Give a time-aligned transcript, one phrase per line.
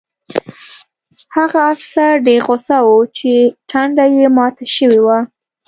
[1.35, 3.31] هغه افسر ډېر غوسه و چې
[3.69, 5.19] ټنډه یې ماته شوې وه